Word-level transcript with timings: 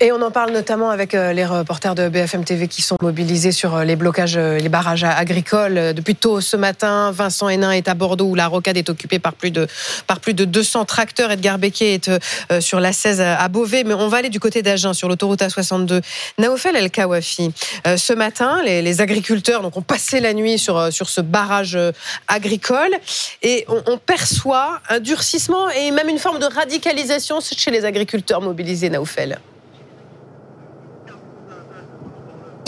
Et 0.00 0.12
on 0.12 0.22
en 0.22 0.30
parle 0.30 0.52
notamment 0.52 0.90
avec 0.90 1.12
euh, 1.12 1.32
les 1.32 1.44
reporters 1.44 1.96
de 1.96 2.08
BFM 2.08 2.44
TV 2.44 2.68
qui 2.68 2.82
sont 2.82 2.96
mobilisés 3.02 3.50
sur 3.50 3.74
euh, 3.74 3.82
les 3.82 3.96
blocages, 3.96 4.36
euh, 4.36 4.56
les 4.56 4.68
barrages 4.68 5.02
agricoles. 5.02 5.92
Depuis 5.92 6.14
tôt 6.14 6.40
ce 6.40 6.56
matin, 6.56 7.10
Vincent 7.10 7.48
Hénin 7.48 7.72
est 7.72 7.88
à 7.88 7.94
Bordeaux 7.94 8.26
où 8.26 8.36
la 8.36 8.46
rocade 8.46 8.76
est 8.76 8.90
occupée 8.90 9.18
par 9.18 9.32
plus 9.32 9.50
de, 9.50 9.66
par 10.06 10.20
plus 10.20 10.34
de 10.34 10.44
200 10.44 10.84
tracteurs. 10.84 11.32
Edgar 11.32 11.58
Becquet 11.58 11.94
est 11.94 12.60
sur 12.60 12.78
la 12.78 12.92
16 12.92 13.20
à 13.20 13.48
Beauvais. 13.48 13.82
Mais 13.82 13.94
on 13.94 14.06
va 14.06 14.18
aller 14.18 14.28
du 14.28 14.38
côté 14.38 14.62
d'Agen 14.62 14.92
sur 14.92 15.08
l'autoroute 15.08 15.40
A62. 15.40 16.00
Naofel 16.38 16.76
El 16.76 16.92
Kawafi. 16.92 17.50
Ce 17.84 18.12
matin, 18.12 18.62
les, 18.64 19.00
agriculteurs 19.00 19.62
donc, 19.62 19.76
ont 19.76 19.82
passé 19.82 20.20
la 20.20 20.32
nuit 20.32 20.58
sur, 20.58 20.92
sur 20.92 21.08
ce 21.08 21.20
barrage 21.20 21.76
agricole 22.28 22.94
et 23.42 23.64
on, 23.68 23.82
on 23.86 23.98
perçoit 23.98 24.80
un 24.88 25.00
durcissement 25.00 25.68
et 25.70 25.90
même 25.90 26.08
une 26.08 26.18
forme 26.18 26.38
de 26.38 26.46
radicalisation 26.46 27.40
chez 27.40 27.70
les 27.70 27.84
agriculteurs 27.84 28.40
mobilisés, 28.40 28.90
Naofel. 28.90 29.38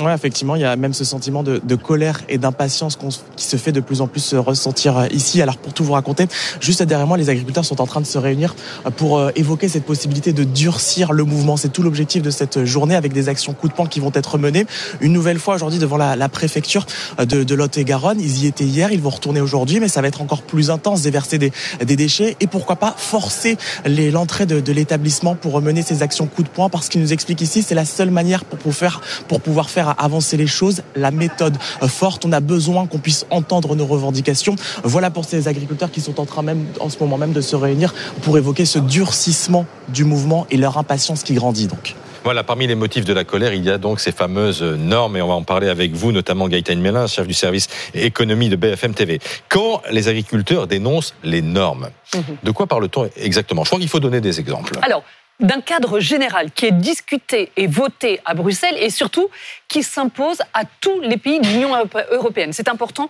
Oui, 0.02 0.12
effectivement, 0.12 0.56
il 0.56 0.62
y 0.62 0.64
a 0.64 0.76
même 0.76 0.94
ce 0.94 1.04
sentiment 1.04 1.42
de, 1.42 1.60
de 1.62 1.74
colère 1.74 2.20
et 2.28 2.38
d'impatience 2.38 2.98
qui 3.36 3.44
se 3.44 3.56
fait 3.56 3.72
de 3.72 3.80
plus 3.80 4.00
en 4.00 4.06
plus 4.06 4.34
ressentir 4.34 4.96
euh, 4.96 5.06
ici. 5.10 5.42
Alors 5.42 5.58
pour 5.58 5.74
tout 5.74 5.84
vous 5.84 5.92
raconter, 5.92 6.26
juste 6.60 6.82
derrière 6.82 7.06
moi, 7.06 7.18
les 7.18 7.28
agriculteurs 7.28 7.64
sont 7.64 7.80
en 7.80 7.86
train 7.86 8.00
de 8.00 8.06
se 8.06 8.16
réunir 8.16 8.54
euh, 8.86 8.90
pour 8.90 9.18
euh, 9.18 9.30
évoquer 9.36 9.68
cette 9.68 9.84
possibilité 9.84 10.32
de 10.32 10.44
durcir 10.44 11.12
le 11.12 11.24
mouvement. 11.24 11.56
C'est 11.56 11.68
tout 11.68 11.82
l'objectif 11.82 12.22
de 12.22 12.30
cette 12.30 12.64
journée 12.64 12.94
avec 12.94 13.12
des 13.12 13.28
actions 13.28 13.52
coup 13.52 13.68
de 13.68 13.74
poing 13.74 13.86
qui 13.86 14.00
vont 14.00 14.12
être 14.14 14.38
menées. 14.38 14.64
Une 15.00 15.12
nouvelle 15.12 15.38
fois 15.38 15.56
aujourd'hui 15.56 15.78
devant 15.78 15.98
la, 15.98 16.16
la 16.16 16.28
préfecture 16.28 16.86
de, 17.18 17.42
de 17.44 17.54
Lot-et-Garonne. 17.54 18.20
Ils 18.20 18.44
y 18.44 18.46
étaient 18.46 18.64
hier, 18.64 18.92
ils 18.92 19.00
vont 19.00 19.10
retourner 19.10 19.40
aujourd'hui, 19.40 19.80
mais 19.80 19.88
ça 19.88 20.00
va 20.00 20.08
être 20.08 20.22
encore 20.22 20.42
plus 20.42 20.70
intense, 20.70 21.02
déverser 21.02 21.38
des, 21.38 21.52
des 21.84 21.96
déchets 21.96 22.36
et 22.40 22.46
pourquoi 22.46 22.76
pas 22.76 22.94
forcer 22.96 23.58
l'entrée 23.86 24.46
de, 24.46 24.60
de 24.60 24.72
l'établissement 24.72 25.34
pour 25.34 25.60
mener 25.60 25.82
ces 25.82 26.02
actions 26.02 26.26
coup 26.26 26.42
de 26.42 26.48
poing 26.48 26.68
parce 26.68 26.88
qu'il 26.88 27.00
nous 27.00 27.12
explique 27.12 27.40
ici, 27.40 27.62
c'est 27.62 27.74
la 27.74 27.84
seule 27.84 28.10
manière 28.10 28.44
pour 28.44 28.58
pouvoir 28.58 28.76
faire, 28.76 29.00
pour 29.28 29.40
pouvoir 29.40 29.70
faire 29.70 29.89
avancer 29.92 30.36
les 30.36 30.46
choses, 30.46 30.82
la 30.96 31.10
méthode 31.10 31.56
forte. 31.88 32.24
On 32.24 32.32
a 32.32 32.40
besoin 32.40 32.86
qu'on 32.86 32.98
puisse 32.98 33.26
entendre 33.30 33.74
nos 33.76 33.86
revendications. 33.86 34.56
Voilà 34.84 35.10
pour 35.10 35.24
ces 35.24 35.48
agriculteurs 35.48 35.90
qui 35.90 36.00
sont 36.00 36.20
en 36.20 36.26
train 36.26 36.42
même, 36.42 36.66
en 36.80 36.88
ce 36.88 36.98
moment 36.98 37.18
même, 37.18 37.32
de 37.32 37.40
se 37.40 37.56
réunir 37.56 37.94
pour 38.22 38.38
évoquer 38.38 38.64
ce 38.64 38.78
durcissement 38.78 39.66
du 39.88 40.04
mouvement 40.04 40.46
et 40.50 40.56
leur 40.56 40.78
impatience 40.78 41.22
qui 41.22 41.34
grandit 41.34 41.66
donc. 41.66 41.94
Voilà, 42.22 42.44
parmi 42.44 42.66
les 42.66 42.74
motifs 42.74 43.06
de 43.06 43.14
la 43.14 43.24
colère, 43.24 43.54
il 43.54 43.64
y 43.64 43.70
a 43.70 43.78
donc 43.78 43.98
ces 43.98 44.12
fameuses 44.12 44.62
normes, 44.62 45.16
et 45.16 45.22
on 45.22 45.28
va 45.28 45.34
en 45.34 45.42
parler 45.42 45.68
avec 45.68 45.92
vous, 45.92 46.12
notamment 46.12 46.48
Gaëtan 46.48 46.76
Mélin, 46.76 47.06
chef 47.06 47.26
du 47.26 47.32
service 47.32 47.68
économie 47.94 48.50
de 48.50 48.56
BFM 48.56 48.92
TV. 48.92 49.20
Quand 49.48 49.80
les 49.90 50.08
agriculteurs 50.08 50.66
dénoncent 50.66 51.14
les 51.24 51.40
normes, 51.40 51.88
mhm. 52.14 52.36
de 52.42 52.50
quoi 52.50 52.66
parle-t-on 52.66 53.08
exactement? 53.16 53.64
Je 53.64 53.70
crois 53.70 53.80
qu'il 53.80 53.88
faut 53.88 54.00
donner 54.00 54.20
des 54.20 54.38
exemples. 54.38 54.74
Alors, 54.82 55.02
d'un 55.40 55.60
cadre 55.60 56.00
général 56.00 56.50
qui 56.52 56.66
est 56.66 56.72
discuté 56.72 57.50
et 57.56 57.66
voté 57.66 58.20
à 58.24 58.34
Bruxelles 58.34 58.76
et 58.78 58.90
surtout 58.90 59.28
qui 59.70 59.82
s'impose 59.82 60.38
à 60.52 60.64
tous 60.80 61.00
les 61.00 61.16
pays 61.16 61.40
de 61.40 61.46
l'Union 61.46 61.70
européenne. 62.10 62.52
C'est 62.52 62.68
important. 62.68 63.08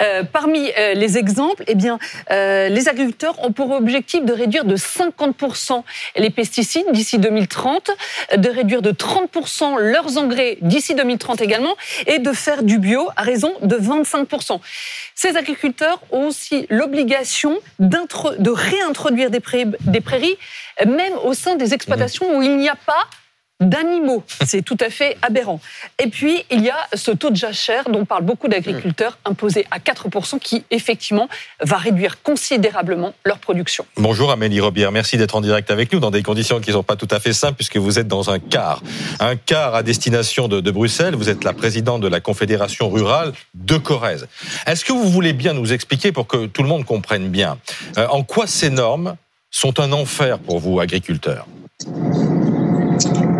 Euh, 0.00 0.22
parmi 0.22 0.70
euh, 0.78 0.92
les 0.94 1.16
exemples, 1.16 1.64
eh 1.66 1.74
bien, 1.74 1.98
euh, 2.30 2.68
les 2.68 2.88
agriculteurs 2.88 3.42
ont 3.42 3.50
pour 3.50 3.70
objectif 3.70 4.22
de 4.24 4.32
réduire 4.32 4.64
de 4.64 4.76
50% 4.76 5.82
les 6.16 6.30
pesticides 6.30 6.84
d'ici 6.92 7.18
2030, 7.18 7.90
de 8.36 8.48
réduire 8.50 8.82
de 8.82 8.92
30% 8.92 9.78
leurs 9.78 10.18
engrais 10.18 10.58
d'ici 10.60 10.94
2030 10.94 11.40
également, 11.40 11.74
et 12.06 12.18
de 12.18 12.32
faire 12.32 12.62
du 12.62 12.78
bio 12.78 13.08
à 13.16 13.22
raison 13.22 13.54
de 13.62 13.76
25%. 13.76 14.60
Ces 15.14 15.36
agriculteurs 15.36 16.00
ont 16.10 16.26
aussi 16.26 16.66
l'obligation 16.68 17.58
de 17.78 18.50
réintroduire 18.50 19.30
des, 19.30 19.40
des 19.80 20.00
prairies, 20.00 20.36
même 20.86 21.14
au 21.24 21.34
sein 21.34 21.56
des 21.56 21.74
exploitations 21.74 22.36
où 22.36 22.42
il 22.42 22.56
n'y 22.56 22.68
a 22.68 22.76
pas 22.76 23.08
d'animaux. 23.62 24.22
C'est 24.44 24.62
tout 24.62 24.76
à 24.80 24.90
fait 24.90 25.16
aberrant. 25.22 25.60
Et 26.02 26.08
puis, 26.08 26.44
il 26.50 26.62
y 26.62 26.70
a 26.70 26.76
ce 26.94 27.10
taux 27.10 27.30
de 27.30 27.36
jachère 27.36 27.88
dont 27.88 28.04
parlent 28.04 28.24
beaucoup 28.24 28.48
d'agriculteurs, 28.48 29.18
imposé 29.24 29.66
à 29.70 29.78
4%, 29.78 30.38
qui, 30.38 30.64
effectivement, 30.70 31.28
va 31.62 31.76
réduire 31.76 32.22
considérablement 32.22 33.14
leur 33.24 33.38
production. 33.38 33.86
Bonjour 33.96 34.30
Amélie 34.30 34.60
Robière, 34.60 34.92
merci 34.92 35.16
d'être 35.16 35.36
en 35.36 35.40
direct 35.40 35.70
avec 35.70 35.92
nous 35.92 36.00
dans 36.00 36.10
des 36.10 36.22
conditions 36.22 36.60
qui 36.60 36.70
ne 36.70 36.74
sont 36.74 36.82
pas 36.82 36.96
tout 36.96 37.08
à 37.10 37.20
fait 37.20 37.32
simples, 37.32 37.54
puisque 37.54 37.76
vous 37.76 37.98
êtes 37.98 38.08
dans 38.08 38.30
un 38.30 38.38
car. 38.38 38.82
Un 39.20 39.36
car 39.36 39.74
à 39.74 39.82
destination 39.82 40.48
de, 40.48 40.72
Bruxelles. 40.72 41.14
Vous 41.14 41.28
êtes 41.28 41.44
la 41.44 41.52
présidente 41.52 42.00
de 42.00 42.08
la 42.08 42.20
Confédération 42.20 42.88
rurale 42.88 43.32
de 43.54 43.76
Corrèze. 43.76 44.26
Est-ce 44.66 44.86
que 44.86 44.92
vous 44.92 45.08
voulez 45.10 45.34
bien 45.34 45.52
nous 45.52 45.72
expliquer, 45.72 46.12
pour 46.12 46.26
que 46.26 46.46
tout 46.46 46.62
le 46.62 46.68
monde 46.68 46.86
comprenne 46.86 47.28
bien, 47.28 47.58
euh, 47.98 48.06
en 48.08 48.22
quoi 48.22 48.46
ces 48.46 48.70
normes 48.70 49.16
sont 49.52 49.78
un 49.78 49.92
enfer 49.92 50.40
pour 50.40 50.58
vous, 50.58 50.80
agriculteurs 50.80 51.46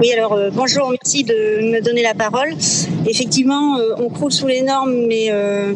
oui, 0.02 0.10
alors 0.10 0.32
euh, 0.32 0.50
bonjour, 0.52 0.90
merci 0.90 1.22
de 1.22 1.70
me 1.70 1.80
donner 1.80 2.02
la 2.02 2.14
parole. 2.14 2.54
Effectivement, 3.06 3.78
euh, 3.78 3.94
on 3.98 4.08
croule 4.08 4.32
sous 4.32 4.48
les 4.48 4.62
normes, 4.62 5.06
mais 5.06 5.28
euh, 5.30 5.74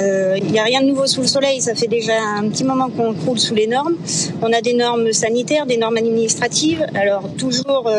il 0.00 0.50
n'y 0.50 0.58
a 0.58 0.64
rien 0.64 0.80
de 0.80 0.86
nouveau 0.86 1.06
sous 1.06 1.20
le 1.20 1.26
soleil. 1.26 1.60
Ça 1.60 1.74
fait 1.74 1.86
déjà 1.86 2.14
un 2.38 2.48
petit 2.48 2.64
moment 2.64 2.88
qu'on 2.88 3.12
croule 3.12 3.38
sous 3.38 3.54
les 3.54 3.66
normes. 3.66 3.96
On 4.40 4.50
a 4.54 4.62
des 4.62 4.72
normes 4.72 5.12
sanitaires, 5.12 5.66
des 5.66 5.76
normes 5.76 5.98
administratives, 5.98 6.86
alors 6.94 7.28
toujours 7.36 7.92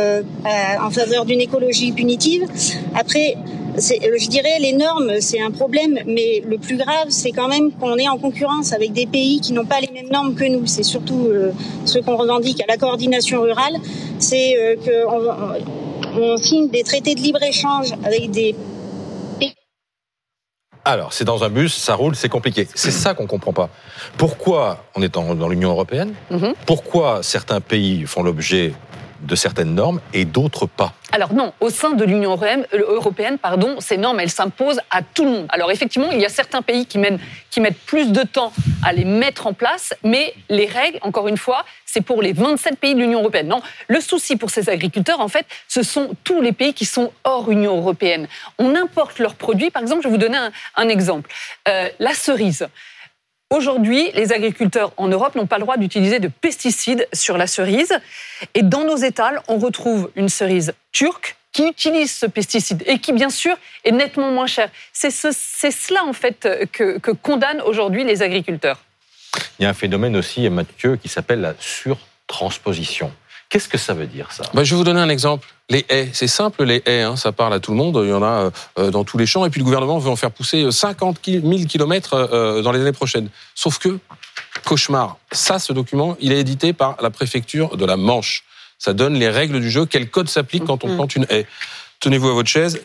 en 0.46 0.90
faveur 0.90 1.26
d'une 1.26 1.42
écologie 1.42 1.92
punitive. 1.92 2.46
Après, 2.96 3.38
je 3.78 4.28
dirais 4.30 4.60
les 4.60 4.74
normes, 4.74 5.22
c'est 5.22 5.42
un 5.42 5.52
problème, 5.52 6.00
mais 6.06 6.44
le 6.46 6.58
plus 6.58 6.78
grave, 6.78 7.08
c'est 7.10 7.32
quand 7.32 7.48
même 7.48 7.72
qu'on 7.72 7.98
est 7.98 8.10
en 8.10 8.18
concurrence 8.18 8.74
avec 8.74 8.94
des 8.94 9.06
pays 9.06 9.40
qui 9.40 9.54
n'ont 9.54 9.66
pas 9.66 9.80
les 9.80 9.92
mêmes 9.92 10.12
normes 10.12 10.36
que 10.36 10.46
nous. 10.46 10.66
C'est 10.66 10.84
surtout 10.84 11.30
ce 11.86 12.00
qu'on 12.00 12.18
revendique 12.18 12.62
à 12.62 12.66
la 12.68 12.78
coordination 12.78 13.42
rurale, 13.42 13.76
c'est 14.20 14.78
qu'on 14.84 15.22
on 16.20 16.38
signe 16.38 16.70
des 16.70 16.84
traités 16.84 17.16
de 17.16 17.22
libre-échange 17.22 17.94
avec 18.04 18.32
des 18.32 18.56
alors, 20.88 21.12
c'est 21.12 21.26
dans 21.26 21.44
un 21.44 21.50
bus, 21.50 21.76
ça 21.76 21.96
roule, 21.96 22.16
c'est 22.16 22.30
compliqué. 22.30 22.66
C'est 22.74 22.92
ça 22.92 23.14
qu'on 23.14 23.28
comprend 23.28 23.52
pas. 23.52 23.70
Pourquoi 24.18 24.86
on 24.96 25.02
est 25.02 25.14
dans, 25.14 25.50
l'Union 25.50 25.72
européenne 25.72 26.14
mhm. 26.32 26.54
Pourquoi 26.66 27.24
certains 27.24 27.60
pays 27.60 28.06
font 28.06 28.24
l'objet 28.24 28.72
de 29.22 29.36
certaines 29.36 29.76
normes 29.76 30.00
et 30.14 30.26
d'autres 30.26 30.66
pas 30.66 30.94
alors 31.14 31.34
non, 31.34 31.54
au 31.62 31.70
sein 31.70 31.92
de 31.92 32.04
l'Union 32.04 32.38
européenne, 32.74 33.38
pardon, 33.38 33.80
ces 33.80 33.98
normes, 33.98 34.20
elles 34.20 34.30
s'imposent 34.30 34.82
à 34.92 35.02
tout 35.02 35.24
le 35.24 35.32
monde. 35.32 35.46
Alors 35.50 35.72
effectivement, 35.72 36.12
il 36.12 36.20
y 36.20 36.26
a 36.26 36.30
certains 36.30 36.62
pays 36.62 36.86
qui, 36.86 37.00
qui 37.50 37.62
mettent 37.62 37.80
plus 37.86 38.12
de 38.12 38.24
temps 38.24 38.52
à 38.84 38.92
les 38.92 39.06
mettre 39.06 39.48
en 39.48 39.54
place, 39.54 39.94
mais 40.04 40.34
les 40.50 40.66
règles, 40.66 41.00
encore 41.02 41.30
une 41.30 41.38
fois, 41.38 41.64
c'est 41.86 42.02
pour 42.02 42.22
les 42.22 42.34
27 42.34 42.78
pays 42.78 42.94
de 42.94 43.00
l'Union 43.00 43.20
européenne. 43.22 43.48
Non, 43.48 43.62
le 43.88 44.02
souci 44.02 44.36
pour 44.36 44.50
ces 44.50 44.70
agriculteurs, 44.70 45.22
en 45.22 45.30
fait, 45.30 45.46
ce 45.70 45.82
sont 45.82 46.12
tous 46.26 46.42
les 46.42 46.52
pays 46.52 46.74
qui 46.74 46.86
sont 46.86 47.14
hors 47.24 47.50
Union 47.50 47.78
européenne. 47.78 48.28
On 48.60 48.76
importe 48.76 49.20
leurs 49.20 49.36
produits. 49.36 49.72
Par 49.72 49.82
exemple, 49.82 50.02
je 50.04 50.10
vais 50.10 50.14
vous 50.14 50.22
donner 50.22 50.38
un, 50.76 50.90
exemple. 50.90 51.30
Euh, 51.70 51.88
la 52.00 52.14
cerise. 52.14 52.68
Aujourd'hui, 53.50 54.12
les 54.14 54.34
agriculteurs 54.34 54.92
en 54.98 55.08
Europe 55.08 55.36
n'ont 55.36 55.48
pas 55.48 55.58
le 55.58 55.64
droit 55.64 55.78
d'utiliser 55.78 56.20
de 56.20 56.28
pesticides 56.28 57.08
sur 57.14 57.38
la 57.38 57.48
cerise. 57.48 57.94
Et 58.54 58.62
dans 58.62 58.84
nos 58.84 58.98
étals, 58.98 59.42
on 59.48 59.58
retrouve 59.58 60.12
une 60.16 60.28
cerise 60.28 60.74
turque 60.92 61.38
qui 61.54 61.66
utilise 61.66 62.14
ce 62.14 62.26
pesticide 62.26 62.84
et 62.86 63.00
qui, 63.00 63.14
bien 63.14 63.30
sûr, 63.30 63.56
est 63.86 63.92
nettement 63.92 64.32
moins 64.32 64.48
cher. 64.48 64.70
C'est 64.92 65.12
cela, 65.12 66.04
en 66.04 66.14
fait, 66.14 66.68
que, 66.74 66.98
que 67.00 67.12
condamnent 67.12 67.62
aujourd'hui 67.62 68.04
les 68.04 68.22
agriculteurs. 68.22 68.80
Il 69.60 69.64
y 69.64 69.66
a 69.66 69.70
un 69.70 69.74
phénomène 69.74 70.18
aussi, 70.18 70.50
Mathieu, 70.50 70.98
qui 70.98 71.08
s'appelle 71.08 71.42
la 71.42 71.56
surtransposition. 71.58 73.14
Qu'est-ce 73.50 73.70
que 73.70 73.78
ça 73.78 73.94
veut 73.94 74.08
dire 74.08 74.32
ça? 74.32 74.44
Bah, 74.54 74.64
Je 74.64 74.72
vais 74.72 74.78
vous 74.78 74.84
donner 74.84 75.00
un 75.00 75.10
exemple. 75.10 75.48
Les 75.70 75.86
haies, 75.90 76.10
c'est 76.14 76.28
simple, 76.28 76.64
les 76.64 76.82
haies, 76.86 77.02
hein, 77.02 77.16
ça 77.16 77.32
parle 77.32 77.54
à 77.54 77.60
tout 77.60 77.72
le 77.72 77.78
monde, 77.78 78.00
il 78.04 78.10
y 78.10 78.14
en 78.14 78.24
a 78.24 78.26
euh, 78.26 78.50
euh, 78.80 78.92
dans 78.92 79.04
tous 79.04 79.18
les 79.18 79.26
champs, 79.26 79.46
et 79.46 79.50
puis 79.50 79.60
le 79.60 79.66
gouvernement 79.66 80.00
veut 80.00 80.10
en 80.10 80.16
faire 80.16 80.32
pousser 80.32 80.70
50 80.72 81.20
000 81.26 81.42
kilomètres 81.68 82.62
dans 82.62 82.72
les 82.72 82.80
années 82.80 82.94
prochaines. 82.94 83.30
Sauf 83.54 83.78
que, 83.78 84.00
cauchemar, 84.66 85.18
ça, 85.32 85.60
ce 85.60 85.74
document, 85.74 86.16
il 86.20 86.32
est 86.32 86.40
édité 86.40 86.74
par 86.74 86.96
la 87.02 87.10
préfecture 87.10 87.76
de 87.76 87.86
la 87.86 87.98
Manche. 87.98 88.44
Ça 88.80 88.94
donne 88.94 89.16
les 89.16 89.30
règles 89.30 89.60
du 89.60 89.70
jeu, 89.72 89.86
quel 89.86 90.10
code 90.10 90.30
s'applique 90.30 90.66
quand 90.66 90.84
on 90.84 90.90
mm-hmm. 90.90 90.96
plante 90.96 91.16
une 91.16 91.26
haie 91.30 91.48
tenez-vous 92.00 92.30
à 92.30 92.34
votre 92.34 92.50
chaise. 92.50 92.82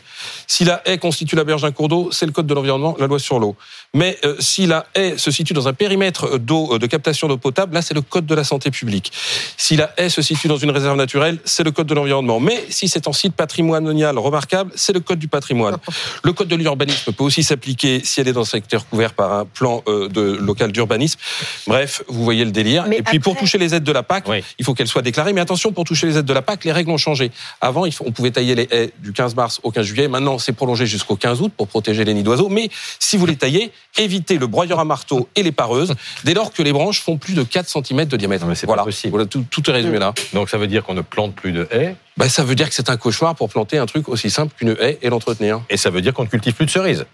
Si 0.46 0.64
la 0.64 0.82
haie 0.84 0.98
constitue 0.98 1.36
la 1.36 1.44
berge 1.44 1.62
d'un 1.62 1.72
cours 1.72 1.88
d'eau, 1.88 2.10
c'est 2.12 2.26
le 2.26 2.32
code 2.32 2.46
de 2.46 2.54
l'environnement, 2.54 2.96
la 2.98 3.06
loi 3.06 3.18
sur 3.18 3.38
l'eau. 3.38 3.56
Mais 3.94 4.18
euh, 4.24 4.36
si 4.38 4.66
la 4.66 4.86
haie 4.94 5.18
se 5.18 5.30
situe 5.30 5.52
dans 5.52 5.68
un 5.68 5.72
périmètre 5.72 6.38
d'eau, 6.38 6.74
euh, 6.74 6.78
de 6.78 6.86
captation 6.86 7.28
d'eau 7.28 7.36
potable, 7.36 7.74
là, 7.74 7.82
c'est 7.82 7.94
le 7.94 8.00
code 8.00 8.26
de 8.26 8.34
la 8.34 8.44
santé 8.44 8.70
publique. 8.70 9.12
Si 9.56 9.76
la 9.76 9.92
haie 9.96 10.08
se 10.08 10.22
situe 10.22 10.48
dans 10.48 10.56
une 10.56 10.70
réserve 10.70 10.96
naturelle, 10.96 11.38
c'est 11.44 11.62
le 11.62 11.70
code 11.72 11.86
de 11.86 11.94
l'environnement. 11.94 12.40
Mais 12.40 12.64
si 12.70 12.88
c'est 12.88 13.06
un 13.08 13.12
site 13.12 13.34
patrimonial 13.34 14.18
remarquable, 14.18 14.72
c'est 14.74 14.92
le 14.92 15.00
code 15.00 15.18
du 15.18 15.28
patrimoine. 15.28 15.76
Le 16.24 16.32
code 16.32 16.48
de 16.48 16.56
l'urbanisme 16.56 17.12
peut 17.12 17.24
aussi 17.24 17.42
s'appliquer 17.42 18.00
si 18.04 18.20
elle 18.20 18.28
est 18.28 18.32
dans 18.32 18.42
un 18.42 18.44
secteur 18.44 18.88
couvert 18.88 19.12
par 19.12 19.32
un 19.32 19.44
plan 19.44 19.82
euh, 19.88 20.08
de, 20.08 20.20
local 20.20 20.70
d'urbanisme. 20.72 21.18
Bref, 21.66 22.02
vous 22.08 22.22
voyez 22.22 22.44
le 22.44 22.52
délire. 22.52 22.86
Et 22.92 23.02
puis 23.02 23.18
pour 23.18 23.36
toucher 23.36 23.58
les 23.58 23.74
aides 23.74 23.84
de 23.84 23.92
la 23.92 24.02
PAC, 24.02 24.24
il 24.58 24.64
faut 24.64 24.74
qu'elles 24.74 24.88
soient 24.88 25.02
déclarées. 25.02 25.32
Mais 25.32 25.40
attention, 25.40 25.72
pour 25.72 25.84
toucher 25.84 26.06
les 26.06 26.18
aides 26.18 26.24
de 26.24 26.32
la 26.32 26.42
PAC, 26.42 26.64
les 26.64 26.72
règles 26.72 26.90
ont 26.90 26.96
changé. 26.96 27.30
Avant, 27.60 27.84
on 28.00 28.12
pouvait 28.12 28.30
tailler 28.30 28.54
les 28.54 28.68
haies 28.70 28.92
du 29.02 29.12
15 29.12 29.34
mars 29.34 29.60
au 29.62 29.70
15 29.70 29.84
juillet. 29.84 30.08
Maintenant, 30.08 30.38
c'est 30.38 30.52
prolongé 30.52 30.86
jusqu'au 30.86 31.16
15 31.16 31.40
août 31.42 31.52
pour 31.56 31.68
protéger 31.68 32.04
les 32.04 32.14
nids 32.14 32.22
d'oiseaux. 32.22 32.48
Mais 32.48 32.70
si 32.98 33.16
vous 33.16 33.26
les 33.26 33.36
taillez, 33.36 33.72
évitez 33.98 34.38
le 34.38 34.46
broyeur 34.46 34.78
à 34.80 34.84
marteau 34.84 35.28
et 35.36 35.42
les 35.42 35.52
pareuses 35.52 35.94
dès 36.24 36.34
lors 36.34 36.52
que 36.52 36.62
les 36.62 36.72
branches 36.72 37.00
font 37.00 37.18
plus 37.18 37.34
de 37.34 37.42
4 37.42 37.68
cm 37.68 38.06
de 38.06 38.16
diamètre. 38.16 38.46
mais 38.46 38.54
c'est 38.54 38.66
voilà. 38.66 38.82
pas 38.82 38.86
possible. 38.86 39.10
Voilà, 39.10 39.26
tout, 39.26 39.44
tout 39.50 39.68
est 39.68 39.72
résumé 39.72 39.98
là. 39.98 40.14
Donc 40.32 40.48
ça 40.48 40.58
veut 40.58 40.66
dire 40.66 40.84
qu'on 40.84 40.94
ne 40.94 41.02
plante 41.02 41.34
plus 41.34 41.52
de 41.52 41.68
haies 41.70 41.96
Ben, 42.16 42.28
ça 42.28 42.44
veut 42.44 42.54
dire 42.54 42.68
que 42.68 42.74
c'est 42.74 42.90
un 42.90 42.96
cauchemar 42.96 43.34
pour 43.34 43.48
planter 43.48 43.78
un 43.78 43.86
truc 43.86 44.08
aussi 44.08 44.30
simple 44.30 44.54
qu'une 44.56 44.76
haie 44.80 44.98
et 45.02 45.10
l'entretenir. 45.10 45.62
et 45.68 45.76
ça 45.76 45.90
veut 45.90 46.00
dire 46.00 46.14
qu'on 46.14 46.24
ne 46.24 46.28
cultive 46.28 46.54
plus 46.54 46.66
de 46.66 46.70
cerises. 46.70 47.04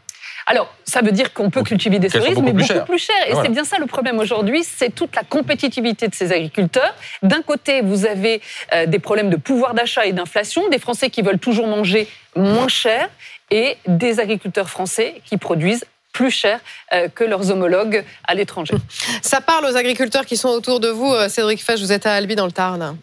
Alors, 0.50 0.74
ça 0.84 1.02
veut 1.02 1.12
dire 1.12 1.34
qu'on 1.34 1.50
peut 1.50 1.60
Donc, 1.60 1.68
cultiver 1.68 1.98
des 1.98 2.08
cerises, 2.08 2.34
beaucoup 2.34 2.46
mais 2.46 2.52
plus 2.54 2.66
beaucoup 2.66 2.86
plus 2.86 2.98
chères. 2.98 3.14
Et 3.26 3.32
Voilà. 3.32 3.46
c'est 3.46 3.52
bien 3.52 3.64
ça 3.64 3.76
le 3.78 3.86
problème 3.86 4.18
aujourd'hui, 4.18 4.64
c'est 4.64 4.94
toute 4.94 5.14
la 5.14 5.22
compétitivité 5.22 6.08
de 6.08 6.14
ces 6.14 6.32
agriculteurs. 6.32 6.94
D'un 7.22 7.42
côté, 7.42 7.82
vous 7.82 8.06
avez 8.06 8.40
euh, 8.72 8.86
des 8.86 8.98
problèmes 8.98 9.28
de 9.28 9.36
pouvoir 9.36 9.74
d'achat 9.74 10.06
et 10.06 10.12
d'inflation, 10.12 10.68
des 10.70 10.78
Français 10.78 11.10
qui 11.10 11.20
veulent 11.20 11.38
toujours 11.38 11.66
manger 11.66 12.08
moins 12.34 12.68
cher, 12.68 13.10
et 13.50 13.76
des 13.86 14.20
agriculteurs 14.20 14.68
français 14.68 15.20
qui 15.24 15.36
produisent 15.36 15.84
plus 16.12 16.30
cher 16.30 16.60
euh, 16.92 17.08
que 17.08 17.24
leurs 17.24 17.50
homologues 17.50 18.04
à 18.26 18.34
l'étranger. 18.34 18.74
Ça 19.22 19.40
parle 19.40 19.66
aux 19.66 19.76
agriculteurs 19.76 20.26
qui 20.26 20.36
sont 20.36 20.48
autour 20.48 20.80
de 20.80 20.88
vous. 20.88 21.12
Euh, 21.12 21.28
Cédric 21.28 21.62
Fesch, 21.62 21.80
vous 21.80 21.92
êtes 21.92 22.06
à 22.06 22.14
Albi 22.14 22.34
dans 22.34 22.46
le 22.46 22.52
Tarn. 22.52 22.96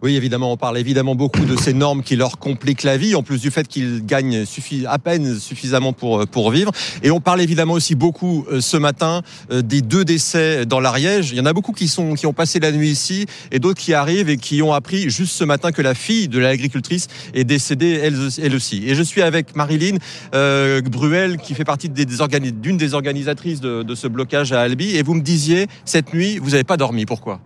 Oui, 0.00 0.14
évidemment, 0.14 0.52
on 0.52 0.56
parle 0.56 0.78
évidemment 0.78 1.16
beaucoup 1.16 1.44
de 1.44 1.56
ces 1.56 1.72
normes 1.74 2.04
qui 2.04 2.14
leur 2.14 2.38
compliquent 2.38 2.84
la 2.84 2.96
vie, 2.96 3.16
en 3.16 3.24
plus 3.24 3.40
du 3.40 3.50
fait 3.50 3.66
qu'ils 3.66 4.06
gagnent 4.06 4.44
à 4.86 4.98
peine 5.00 5.36
suffisamment 5.38 5.92
pour, 5.92 6.24
pour 6.28 6.52
vivre. 6.52 6.70
Et 7.02 7.10
on 7.10 7.20
parle 7.20 7.40
évidemment 7.40 7.72
aussi 7.72 7.96
beaucoup 7.96 8.46
euh, 8.52 8.60
ce 8.60 8.76
matin 8.76 9.22
euh, 9.50 9.60
des 9.60 9.82
deux 9.82 10.04
décès 10.04 10.66
dans 10.66 10.78
l'Ariège. 10.78 11.30
Il 11.32 11.36
y 11.36 11.40
en 11.40 11.46
a 11.46 11.52
beaucoup 11.52 11.72
qui, 11.72 11.88
sont, 11.88 12.14
qui 12.14 12.26
ont 12.26 12.32
passé 12.32 12.60
la 12.60 12.70
nuit 12.70 12.90
ici 12.90 13.26
et 13.50 13.58
d'autres 13.58 13.80
qui 13.80 13.92
arrivent 13.92 14.28
et 14.28 14.36
qui 14.36 14.62
ont 14.62 14.72
appris 14.72 15.10
juste 15.10 15.32
ce 15.32 15.42
matin 15.42 15.72
que 15.72 15.82
la 15.82 15.94
fille 15.94 16.28
de 16.28 16.38
l'agricultrice 16.38 17.08
est 17.34 17.44
décédée 17.44 18.00
elle, 18.00 18.54
aussi. 18.54 18.84
Et 18.86 18.94
je 18.94 19.02
suis 19.02 19.22
avec 19.22 19.56
Marilyn 19.56 19.96
euh, 20.32 20.80
Bruel 20.80 21.38
qui 21.38 21.54
fait 21.54 21.64
partie 21.64 21.88
des, 21.88 22.04
des 22.04 22.18
organi- 22.18 22.52
d'une 22.52 22.76
des 22.76 22.94
organisatrices 22.94 23.60
de, 23.60 23.82
de 23.82 23.94
ce 23.96 24.06
blocage 24.06 24.52
à 24.52 24.60
Albi. 24.60 24.96
Et 24.96 25.02
vous 25.02 25.14
me 25.14 25.22
disiez, 25.22 25.66
cette 25.84 26.14
nuit, 26.14 26.38
vous 26.38 26.50
n'avez 26.50 26.62
pas 26.62 26.76
dormi. 26.76 27.04
Pourquoi? 27.04 27.40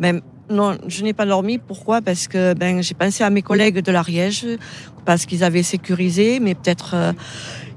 Ben, 0.00 0.20
non, 0.50 0.76
je 0.86 1.02
n'ai 1.02 1.12
pas 1.12 1.26
dormi. 1.26 1.58
Pourquoi? 1.58 2.02
Parce 2.02 2.28
que 2.28 2.54
ben, 2.54 2.82
j'ai 2.82 2.94
pensé 2.94 3.24
à 3.24 3.30
mes 3.30 3.42
collègues 3.42 3.80
de 3.80 3.92
l'Ariège, 3.92 4.46
parce 5.04 5.26
qu'ils 5.26 5.44
avaient 5.44 5.62
sécurisé, 5.62 6.40
mais 6.40 6.54
peut-être 6.54 6.94
euh, 6.94 7.12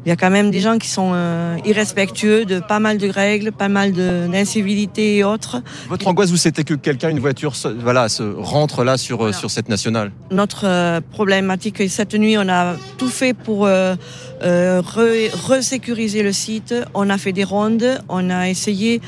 il 0.06 0.10
y 0.10 0.12
a 0.12 0.16
quand 0.16 0.30
même 0.30 0.52
des 0.52 0.60
gens 0.60 0.78
qui 0.78 0.88
sont 0.88 1.12
euh, 1.16 1.57
irrespectueux 1.66 2.46
de 2.46 2.60
pas 2.60 2.80
mal 2.80 2.98
de 3.00 3.10
règles, 3.10 3.52
pas 3.52 3.69
mal 3.69 3.92
d'incivilités 3.92 5.18
et 5.18 5.24
autres. 5.24 5.62
Votre 5.90 6.07
angoisse, 6.07 6.30
vous, 6.30 6.38
c'était 6.38 6.63
que 6.63 6.74
quelqu'un, 6.75 7.10
une 7.10 7.19
voiture, 7.19 7.56
se- 7.56 7.68
voilà, 7.68 8.07
se 8.10 8.22
rentre 8.38 8.84
là 8.84 8.98
sur, 8.98 9.16
euh, 9.16 9.25
Voilà. 9.25 9.38
sur 9.38 9.50
cette 9.52 9.69
nationale 9.69 10.12
Notre 10.31 10.66
euh, 10.68 11.02
problématique 11.12 11.81
cette 11.90 12.13
nuit, 12.13 12.38
on 12.38 12.48
a 12.50 12.75
tout 12.98 13.07
fait 13.07 13.34
pour 13.34 13.66
euh, 13.66 13.96
re- 14.44 15.31
resécuriser 15.48 16.22
le 16.24 16.31
site. 16.34 16.74
On 16.94 17.10
a 17.10 17.18
fait 17.18 17.31
des 17.31 17.44
rondes, 17.44 18.00
on 18.10 18.30
a 18.30 18.50
essayé 18.50 19.02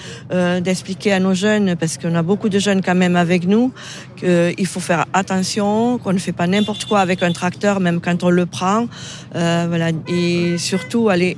d'expliquer 0.61 1.13
à 1.13 1.19
nos 1.19 1.33
jeunes, 1.33 1.75
parce 1.75 1.97
qu'on 1.97 2.15
a 2.15 2.23
beaucoup 2.23 2.49
de 2.49 2.59
jeunes 2.59 2.81
quand 2.81 2.95
même 2.95 3.15
avec 3.15 3.47
nous, 3.47 3.71
qu'il 4.17 4.67
faut 4.67 4.79
faire 4.79 5.05
attention, 5.13 5.97
qu'on 5.97 6.13
ne 6.13 6.19
fait 6.19 6.33
pas 6.33 6.47
n'importe 6.47 6.85
quoi 6.85 6.99
avec 6.99 7.23
un 7.23 7.31
tracteur, 7.31 7.79
même 7.79 8.01
quand 8.01 8.23
on 8.23 8.29
le 8.29 8.45
prend. 8.45 8.87
Euh, 9.35 9.65
voilà, 9.67 9.89
et 10.07 10.57
surtout 10.57 11.09
aller 11.09 11.37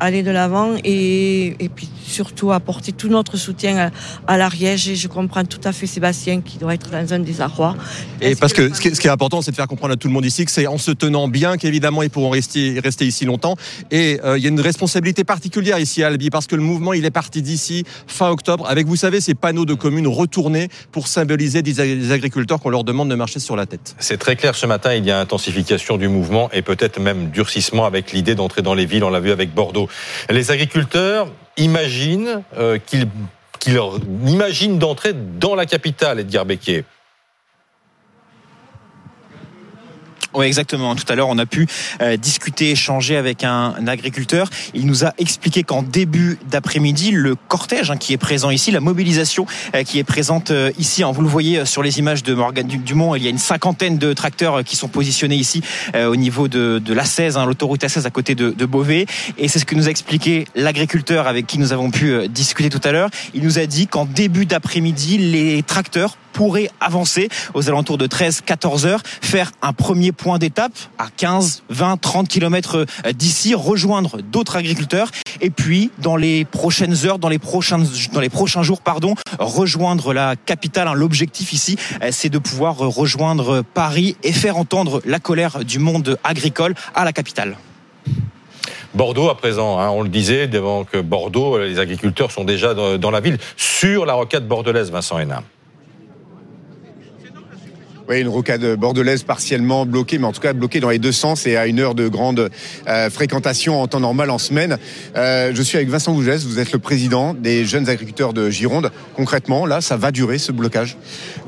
aller 0.00 0.22
de 0.22 0.30
l'avant 0.30 0.74
et, 0.84 1.54
et 1.58 1.68
puis 1.68 1.88
surtout 2.04 2.50
apporter 2.52 2.92
tout 2.92 3.08
notre 3.08 3.36
soutien 3.36 3.78
à, 3.78 3.90
à 4.26 4.36
l'Ariège. 4.36 4.88
Et 4.88 4.96
je 4.96 5.06
comprends 5.08 5.44
tout 5.44 5.60
à 5.64 5.72
fait 5.72 5.86
Sébastien 5.86 6.40
qui 6.40 6.58
doit 6.58 6.74
être 6.74 6.90
dans 6.90 7.12
un 7.14 7.18
désarroi. 7.20 7.76
Et 8.20 8.34
parce 8.34 8.52
que 8.52 8.74
ce 8.74 8.80
qui 8.80 8.88
est, 8.88 8.94
ce 8.94 9.00
qui 9.00 9.06
est 9.06 9.10
important, 9.10 9.42
c'est 9.42 9.50
de 9.52 9.56
faire 9.56 9.68
comprendre 9.68 9.92
à 9.94 9.96
tout 9.96 10.08
le 10.08 10.14
monde 10.14 10.24
ici 10.24 10.44
que 10.44 10.50
c'est 10.50 10.66
en 10.66 10.78
se 10.78 10.90
tenant 10.90 11.28
bien 11.28 11.56
qu'évidemment 11.56 12.02
ils 12.02 12.10
pourront 12.10 12.30
rester, 12.30 12.80
rester 12.80 13.06
ici 13.06 13.24
longtemps. 13.24 13.56
Et 13.90 14.20
euh, 14.24 14.38
il 14.38 14.42
y 14.42 14.46
a 14.46 14.50
une 14.50 14.60
responsabilité 14.60 15.22
particulière 15.24 15.78
ici 15.78 16.02
à 16.02 16.08
Albi 16.08 16.30
parce 16.30 16.46
que 16.46 16.56
le 16.56 16.62
mouvement 16.62 16.92
il 16.92 17.04
est 17.04 17.10
parti 17.10 17.42
d'ici 17.42 17.84
fin 18.06 18.30
octobre 18.30 18.66
avec, 18.68 18.86
vous 18.86 18.96
savez, 18.96 19.20
ces 19.20 19.34
panneaux 19.34 19.66
de 19.66 19.74
communes 19.74 20.08
retournés 20.08 20.68
pour 20.92 21.06
symboliser 21.08 21.62
des, 21.62 21.80
ag- 21.80 21.98
des 21.98 22.12
agriculteurs 22.12 22.60
qu'on 22.60 22.70
leur 22.70 22.84
demande 22.84 23.10
de 23.10 23.14
marcher 23.14 23.38
sur 23.38 23.56
la 23.56 23.66
tête. 23.66 23.94
C'est 23.98 24.16
très 24.18 24.36
clair 24.36 24.54
ce 24.54 24.66
matin, 24.66 24.94
il 24.94 25.04
y 25.04 25.10
a 25.10 25.20
intensification 25.20 25.96
du 25.98 26.08
mouvement 26.08 26.50
et 26.52 26.62
peut-être 26.62 26.98
même 27.00 27.30
durcissement 27.30 27.84
avec 27.84 28.12
l'idée 28.12 28.34
d'entrer 28.34 28.62
dans 28.62 28.74
les 28.74 28.86
villes, 28.86 29.04
on 29.04 29.10
l'a 29.10 29.20
vu 29.20 29.30
avec 29.30 29.54
Bordeaux. 29.54 29.88
Les 30.28 30.50
agriculteurs 30.50 31.28
imaginent 31.56 32.42
euh, 32.56 32.78
qu'ils 32.78 33.06
imaginent 34.26 34.78
d'entrer 34.78 35.12
dans 35.12 35.54
la 35.54 35.66
capitale, 35.66 36.20
Edgar 36.20 36.44
Becquet. 36.44 36.84
Oui, 40.32 40.46
exactement. 40.46 40.94
Tout 40.94 41.04
à 41.08 41.16
l'heure, 41.16 41.28
on 41.28 41.38
a 41.38 41.46
pu 41.46 41.66
euh, 42.00 42.16
discuter, 42.16 42.70
échanger 42.70 43.16
avec 43.16 43.42
un, 43.42 43.74
agriculteur. 43.86 44.48
Il 44.74 44.86
nous 44.86 45.04
a 45.04 45.12
expliqué 45.18 45.64
qu'en 45.64 45.82
début 45.82 46.38
d'après-midi, 46.48 47.10
le 47.10 47.34
cortège 47.34 47.90
hein, 47.90 47.96
qui 47.96 48.12
est 48.12 48.18
présent 48.18 48.50
ici, 48.50 48.70
la 48.70 48.80
mobilisation 48.80 49.46
euh, 49.74 49.82
qui 49.82 49.98
est 49.98 50.04
présente 50.04 50.52
euh, 50.52 50.70
ici, 50.78 51.02
hein, 51.02 51.10
vous 51.10 51.22
le 51.22 51.28
voyez 51.28 51.64
sur 51.64 51.82
les 51.82 51.98
images 51.98 52.22
de 52.22 52.34
Morgane 52.34 52.68
Du- 52.68 52.78
Dumont, 52.78 53.16
il 53.16 53.24
y 53.24 53.26
a 53.26 53.30
une 53.30 53.38
cinquantaine 53.38 53.98
de 53.98 54.12
tracteurs 54.12 54.62
qui 54.62 54.76
sont 54.76 54.88
positionnés 54.88 55.36
ici 55.36 55.62
au 55.96 56.16
niveau 56.16 56.48
de, 56.48 56.80
de 56.84 56.94
l'A16, 56.94 57.36
hein, 57.36 57.44
l'autoroute 57.44 57.82
A16 57.82 58.06
à 58.06 58.10
côté 58.10 58.34
de, 58.34 58.50
de 58.50 58.66
Beauvais. 58.66 59.06
Et 59.38 59.48
c'est 59.48 59.58
ce 59.58 59.64
que 59.64 59.74
nous 59.74 59.88
a 59.88 59.90
expliqué 59.90 60.46
l'agriculteur 60.54 61.26
avec 61.26 61.46
qui 61.46 61.58
nous 61.58 61.72
avons 61.72 61.90
pu 61.90 62.28
discuter 62.28 62.70
tout 62.70 62.80
à 62.84 62.92
l'heure. 62.92 63.10
Il 63.34 63.42
nous 63.42 63.58
a 63.58 63.66
dit 63.66 63.86
qu'en 63.86 64.04
début 64.04 64.46
d'après-midi, 64.46 65.18
les 65.18 65.62
tracteurs 65.62 66.16
pourraient 66.32 66.70
avancer 66.80 67.28
aux 67.54 67.68
alentours 67.68 67.98
de 67.98 68.06
13-14 68.06 68.86
heures, 68.86 69.02
faire 69.20 69.52
un 69.62 69.72
premier 69.72 70.12
point 70.12 70.38
d'étape 70.38 70.72
à 70.98 71.08
15, 71.16 71.62
20, 71.68 71.96
30 72.00 72.28
kilomètres 72.28 72.86
euh, 73.06 73.12
d'ici, 73.12 73.54
rejoindre 73.54 74.20
d'autres 74.22 74.56
agriculteurs 74.56 75.10
et 75.40 75.50
puis 75.50 75.90
dans 75.98 76.16
les 76.16 76.44
prochaines 76.44 77.06
heures, 77.06 77.18
dans 77.18 77.28
les 77.28 77.38
prochains, 77.38 78.62
jours, 78.62 78.80
pardon, 78.80 79.14
rejoindre 79.38 80.12
la 80.12 80.36
capitale. 80.36 80.88
hein. 80.88 80.94
L'objectif 80.94 81.52
ici, 81.52 81.76
euh, 82.02 82.08
c'est 82.12 82.28
de 82.28 82.38
pouvoir 82.38 82.84
euh, 82.84 82.88
rejoindre 82.88 83.62
Paris 83.62 84.16
et 84.22 84.32
faire 84.32 84.56
entendre 84.56 85.02
la 85.04 85.18
colère 85.18 85.64
du 85.64 85.78
monde 85.78 86.18
agricole 86.24 86.74
à 86.94 87.04
la 87.04 87.12
capitale. 87.12 87.56
Bordeaux 88.94 89.28
à 89.28 89.36
présent, 89.36 89.78
hein, 89.78 89.88
on 89.90 90.02
le 90.02 90.08
disait, 90.08 90.48
devant 90.48 90.84
que 90.84 90.98
Bordeaux, 90.98 91.58
les 91.58 91.78
agriculteurs 91.78 92.32
sont 92.32 92.44
déjà 92.44 92.74
dans, 92.74 92.98
dans 92.98 93.12
la 93.12 93.20
ville, 93.20 93.38
sur 93.56 94.04
la 94.04 94.14
rocade 94.14 94.48
bordelaise, 94.48 94.90
Vincent 94.90 95.18
Hénin. 95.18 95.44
Oui, 98.10 98.22
une 98.22 98.26
rocade 98.28 98.74
bordelaise 98.74 99.22
partiellement 99.22 99.86
bloquée, 99.86 100.18
mais 100.18 100.26
en 100.26 100.32
tout 100.32 100.40
cas 100.40 100.52
bloquée 100.52 100.80
dans 100.80 100.90
les 100.90 100.98
deux 100.98 101.12
sens 101.12 101.46
et 101.46 101.56
à 101.56 101.68
une 101.68 101.78
heure 101.78 101.94
de 101.94 102.08
grande 102.08 102.50
euh, 102.88 103.08
fréquentation 103.08 103.80
en 103.80 103.86
temps 103.86 104.00
normal 104.00 104.30
en 104.30 104.38
semaine. 104.38 104.78
Euh, 105.14 105.52
je 105.54 105.62
suis 105.62 105.76
avec 105.76 105.90
Vincent 105.90 106.12
Bougès, 106.12 106.44
vous 106.44 106.58
êtes 106.58 106.72
le 106.72 106.80
président 106.80 107.34
des 107.34 107.64
jeunes 107.64 107.88
agriculteurs 107.88 108.32
de 108.32 108.50
Gironde. 108.50 108.90
Concrètement, 109.14 109.64
là, 109.64 109.80
ça 109.80 109.96
va 109.96 110.10
durer 110.10 110.38
ce 110.38 110.50
blocage? 110.50 110.96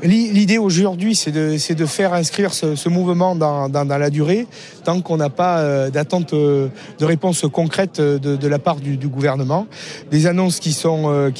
L'i- 0.03 0.31
L'idée 0.31 0.57
aujourd'hui, 0.57 1.15
c'est 1.15 1.31
de, 1.31 1.85
faire 1.85 2.13
inscrire 2.13 2.53
ce, 2.53 2.87
mouvement 2.87 3.35
dans, 3.35 3.69
la 3.89 4.09
durée, 4.09 4.47
tant 4.85 5.01
qu'on 5.01 5.17
n'a 5.17 5.29
pas 5.29 5.59
euh, 5.59 5.89
d'attente 5.89 6.33
de 6.33 6.69
réponse 7.01 7.45
concrète 7.51 7.99
de, 7.99 8.47
la 8.47 8.59
part 8.59 8.77
du, 8.77 9.09
gouvernement. 9.09 9.67
Des 10.11 10.27
annonces 10.27 10.61
qui, 10.61 10.73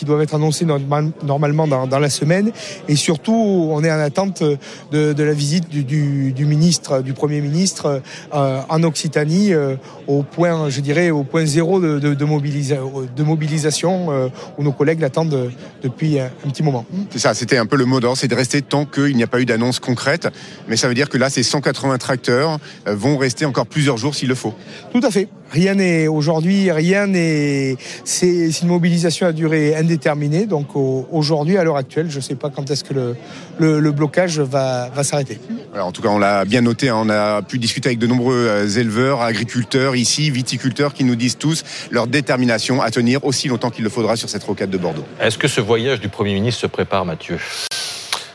doivent 0.05 0.21
être 0.21 0.35
annoncées 0.35 0.65
normal- 0.65 1.11
normalement 1.23 1.65
dans 1.65 1.99
la 1.99 2.09
semaine. 2.09 2.51
Et 2.89 2.97
surtout, 2.97 3.69
on 3.71 3.81
est 3.85 3.91
en 3.91 3.99
attente 3.99 4.43
de, 4.91 5.12
de 5.13 5.23
la 5.23 5.33
visite 5.33 5.69
du, 5.69 5.83
du, 5.83 6.31
du 6.33 6.45
ministre, 6.45 7.01
du 7.01 7.13
Premier 7.13 7.41
ministre 7.41 8.01
euh, 8.33 8.61
en 8.69 8.83
Occitanie, 8.83 9.53
euh, 9.53 9.75
au 10.07 10.23
point, 10.23 10.69
je 10.69 10.81
dirais, 10.81 11.09
au 11.11 11.23
point 11.23 11.45
zéro 11.45 11.79
de, 11.79 11.99
de, 11.99 12.13
de 12.13 12.25
mobilisa- 12.25 12.77
de 13.15 13.23
mobilisation, 13.23 14.11
euh, 14.11 14.27
où 14.57 14.63
nos 14.63 14.71
collègues 14.71 14.99
l'attendent 14.99 15.51
depuis 15.81 16.19
un, 16.19 16.25
un 16.45 16.49
petit 16.49 16.63
moment. 16.63 16.85
C'est 17.11 17.19
ça, 17.19 17.33
c'était 17.33 17.57
un 17.57 17.65
peu 17.65 17.75
le 17.77 17.85
mot 17.85 17.99
d'ordre, 17.99 18.17
c'est 18.17 18.27
de 18.27 18.35
rester 18.35 18.61
tant 18.61 18.85
qu'il 18.85 19.15
n'y 19.15 19.23
a 19.23 19.27
pas 19.27 19.39
eu 19.41 19.45
d'annonce 19.45 19.79
concrète. 19.79 20.27
Mais 20.67 20.77
ça 20.77 20.87
veut 20.87 20.93
dire 20.95 21.09
que 21.09 21.17
là, 21.17 21.29
ces 21.29 21.43
180 21.43 21.97
tracteurs 21.97 22.59
vont 22.85 23.17
rester 23.17 23.45
encore 23.45 23.67
plusieurs 23.67 23.97
jours 23.97 24.15
s'il 24.15 24.29
le 24.29 24.35
faut. 24.35 24.53
Tout 24.91 25.01
à 25.03 25.11
fait. 25.11 25.27
Rien 25.53 25.75
n'est 25.75 26.07
aujourd'hui, 26.07 26.71
rien 26.71 27.05
n'est. 27.05 27.75
C'est 28.03 28.49
une 28.63 28.67
mobilisation 28.67 29.27
à 29.27 29.31
durée 29.33 29.75
indéterminée. 29.75 30.47
Donc 30.47 30.75
au- 30.75 31.07
aujourd'hui, 31.11 31.57
à 31.57 31.63
l'heure 31.63 31.77
actuelle, 31.77 32.07
je 32.09 32.15
ne 32.17 32.21
sais 32.21 32.33
pas 32.33 32.49
quand 32.49 32.71
est-ce 32.71 32.83
que 32.83 32.93
le, 32.95 33.15
le, 33.59 33.79
le 33.79 33.91
blocage 33.91 34.39
va, 34.39 34.89
va 34.89 35.03
s'arrêter. 35.03 35.37
En 35.79 35.91
tout 35.91 36.01
cas, 36.01 36.09
on 36.09 36.17
l'a 36.17 36.43
bien 36.45 36.61
noté, 36.61 36.89
hein, 36.89 36.95
on 36.97 37.09
a 37.09 37.43
pu 37.43 37.59
discuter 37.59 37.89
avec 37.89 37.99
de 37.99 38.07
nombreux 38.07 38.47
euh, 38.49 38.67
éleveurs, 38.67 39.21
agriculteurs 39.21 39.95
ici, 39.95 40.31
viticulteurs, 40.31 40.93
qui 40.93 41.03
nous 41.03 41.15
disent 41.15 41.37
tous 41.37 41.63
leur 41.91 42.07
détermination 42.07 42.81
à 42.81 42.89
tenir 42.89 43.23
aussi 43.23 43.47
longtemps 43.47 43.69
qu'il 43.69 43.83
le 43.83 43.89
faudra 43.91 44.15
sur 44.15 44.29
cette 44.29 44.43
rocade 44.43 44.71
de 44.71 44.77
Bordeaux. 44.79 45.05
Est-ce 45.21 45.37
que 45.37 45.47
ce 45.47 45.61
voyage 45.61 45.99
du 45.99 46.09
Premier 46.09 46.33
ministre 46.33 46.61
se 46.61 46.67
prépare, 46.67 47.05
Mathieu? 47.05 47.37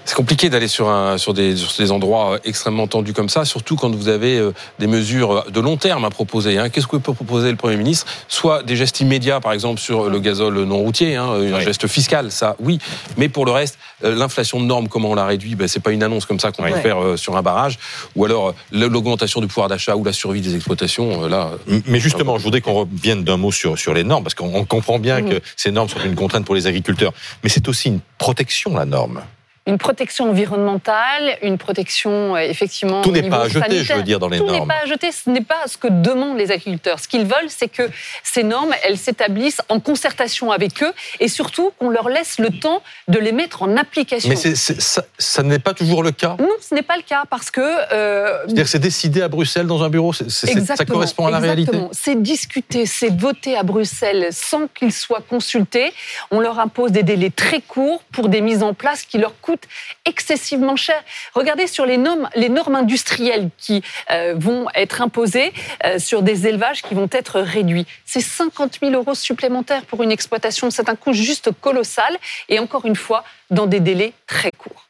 C'est 0.08 0.14
compliqué 0.14 0.48
d'aller 0.48 0.68
sur, 0.68 0.88
un, 0.88 1.18
sur, 1.18 1.34
des, 1.34 1.54
sur 1.54 1.70
des 1.76 1.92
endroits 1.92 2.32
euh, 2.32 2.38
extrêmement 2.44 2.86
tendus 2.86 3.12
comme 3.12 3.28
ça, 3.28 3.44
surtout 3.44 3.76
quand 3.76 3.94
vous 3.94 4.08
avez 4.08 4.38
euh, 4.38 4.54
des 4.78 4.86
mesures 4.86 5.44
de 5.50 5.60
long 5.60 5.76
terme 5.76 6.06
à 6.06 6.08
proposer. 6.08 6.56
Hein. 6.56 6.70
Qu'est-ce 6.70 6.86
que 6.86 6.96
peut 6.96 7.12
proposer 7.12 7.50
le 7.50 7.58
Premier 7.58 7.76
ministre? 7.76 8.06
Soit 8.26 8.62
des 8.62 8.74
gestes 8.74 9.00
immédiats, 9.00 9.40
par 9.40 9.52
exemple, 9.52 9.78
sur 9.78 10.08
le 10.08 10.18
gazole 10.18 10.62
non 10.62 10.78
routier, 10.78 11.16
hein, 11.16 11.28
un 11.32 11.60
geste 11.60 11.86
fiscal, 11.88 12.32
ça, 12.32 12.56
oui. 12.58 12.78
Mais 13.18 13.28
pour 13.28 13.44
le 13.44 13.52
reste, 13.52 13.78
euh, 14.02 14.14
l'inflation 14.14 14.60
de 14.60 14.64
normes, 14.64 14.88
comment 14.88 15.10
on 15.10 15.14
la 15.14 15.26
réduit? 15.26 15.56
Ben, 15.56 15.68
C'est 15.68 15.80
pas 15.80 15.90
une 15.90 16.02
annonce 16.02 16.24
comme 16.24 16.40
ça 16.40 16.52
qu'on 16.52 16.62
peut 16.62 16.72
faire 16.76 17.18
sur 17.18 17.36
un 17.36 17.42
barrage. 17.42 17.78
Ou 18.16 18.24
alors 18.24 18.54
l'augmentation 18.72 19.42
du 19.42 19.46
pouvoir 19.46 19.68
d'achat 19.68 19.94
ou 19.94 20.04
la 20.04 20.14
survie 20.14 20.40
des 20.40 20.54
exploitations, 20.54 21.26
là... 21.26 21.50
Mais 21.84 22.00
justement, 22.00 22.38
je 22.38 22.44
voudrais 22.44 22.62
qu'on 22.62 22.72
revienne 22.72 23.24
d'un 23.24 23.36
mot 23.36 23.52
sur, 23.52 23.78
sur 23.78 23.92
les 23.92 24.04
normes, 24.04 24.24
parce 24.24 24.34
qu'on 24.34 24.64
comprend 24.64 24.98
bien 24.98 25.20
mmh. 25.20 25.28
que 25.28 25.40
ces 25.54 25.70
normes 25.70 25.90
sont 25.90 26.00
une 26.02 26.14
contrainte 26.14 26.46
pour 26.46 26.54
les 26.54 26.66
agriculteurs. 26.66 27.12
Mais 27.42 27.50
c'est 27.50 27.68
aussi 27.68 27.88
une 27.88 28.00
protection, 28.16 28.74
la 28.74 28.86
norme 28.86 29.20
une 29.68 29.76
protection 29.76 30.30
environnementale, 30.30 31.36
une 31.42 31.58
protection 31.58 32.34
euh, 32.34 32.38
effectivement. 32.38 33.02
Tout 33.02 33.12
n'est 33.12 33.28
pas 33.28 33.42
à 33.42 33.48
jeter, 33.48 33.84
je 33.84 33.92
veux 33.92 34.02
dire, 34.02 34.18
dans 34.18 34.28
les 34.28 34.38
normes. 34.38 34.48
Tout 34.48 34.60
n'est 34.60 34.66
pas 34.66 34.82
à 34.82 34.86
jeter, 34.86 35.12
ce 35.12 35.28
n'est 35.28 35.42
pas 35.42 35.66
ce 35.66 35.76
que 35.76 35.88
demandent 35.88 36.38
les 36.38 36.50
agriculteurs. 36.50 36.98
Ce 36.98 37.06
qu'ils 37.06 37.26
veulent, 37.26 37.48
c'est 37.48 37.68
que 37.68 37.82
ces 38.22 38.42
normes, 38.42 38.74
elles 38.82 38.96
s'établissent 38.96 39.60
en 39.68 39.78
concertation 39.78 40.50
avec 40.52 40.82
eux 40.82 40.92
et 41.20 41.28
surtout 41.28 41.70
qu'on 41.78 41.90
leur 41.90 42.08
laisse 42.08 42.38
le 42.38 42.48
temps 42.48 42.82
de 43.08 43.18
les 43.18 43.32
mettre 43.32 43.62
en 43.62 43.76
application. 43.76 44.30
Mais 44.30 44.36
ça, 44.36 45.02
ça 45.18 45.42
n'est 45.42 45.58
pas 45.58 45.74
toujours 45.74 46.02
le 46.02 46.12
cas. 46.12 46.36
Non, 46.38 46.48
ce 46.66 46.74
n'est 46.74 46.82
pas 46.82 46.96
le 46.96 47.02
cas 47.02 47.24
parce 47.28 47.50
que. 47.50 47.60
Euh, 47.60 48.38
C'est-à-dire, 48.46 48.68
c'est 48.68 48.78
décidé 48.78 49.20
à 49.20 49.28
Bruxelles 49.28 49.66
dans 49.66 49.82
un 49.82 49.90
bureau. 49.90 50.14
ça 50.14 50.84
correspond 50.86 51.26
à 51.26 51.30
la 51.30 51.40
réalité. 51.40 51.78
C'est 51.92 52.20
discuté, 52.22 52.86
c'est 52.86 53.14
voté 53.14 53.54
à 53.54 53.64
Bruxelles 53.64 54.28
sans 54.30 54.66
qu'ils 54.68 54.92
soient 54.92 55.22
consultés. 55.28 55.92
On 56.30 56.40
leur 56.40 56.58
impose 56.58 56.90
des 56.90 57.02
délais 57.02 57.30
très 57.30 57.60
courts 57.60 58.02
pour 58.12 58.30
des 58.30 58.40
mises 58.40 58.62
en 58.62 58.72
place 58.72 59.02
qui 59.02 59.18
leur 59.18 59.38
coûtent 59.42 59.57
excessivement 60.04 60.76
cher. 60.76 61.02
Regardez 61.34 61.66
sur 61.66 61.86
les 61.86 61.96
normes, 61.96 62.28
les 62.34 62.48
normes 62.48 62.74
industrielles 62.74 63.50
qui 63.58 63.82
euh, 64.10 64.34
vont 64.36 64.66
être 64.74 65.02
imposées 65.02 65.52
euh, 65.84 65.98
sur 65.98 66.22
des 66.22 66.46
élevages 66.46 66.82
qui 66.82 66.94
vont 66.94 67.08
être 67.12 67.40
réduits. 67.40 67.86
C'est 68.04 68.20
50 68.20 68.78
000 68.80 68.92
euros 68.92 69.14
supplémentaires 69.14 69.84
pour 69.84 70.02
une 70.02 70.12
exploitation. 70.12 70.70
C'est 70.70 70.88
un 70.88 70.96
coût 70.96 71.12
juste 71.12 71.50
colossal 71.60 72.16
et 72.48 72.58
encore 72.58 72.86
une 72.86 72.96
fois, 72.96 73.24
dans 73.50 73.66
des 73.66 73.80
délais 73.80 74.12
très 74.26 74.50
courts. 74.50 74.88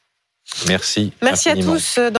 Merci. 0.67 1.13
Merci 1.23 1.51
à 1.51 1.57
tous. 1.57 1.99